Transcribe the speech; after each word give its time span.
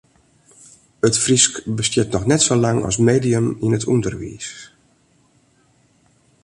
It 1.09 1.17
Frysk 1.23 1.59
bestiet 1.81 2.15
noch 2.15 2.25
net 2.31 2.45
sa 2.45 2.55
lang 2.63 2.79
as 2.89 2.97
medium 3.09 3.47
yn 3.65 3.75
it 3.77 3.87
ûnderwiis. 3.93 4.49